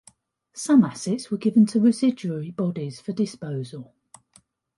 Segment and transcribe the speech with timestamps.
[0.55, 3.93] Some assets were given to residuary bodies for disposal.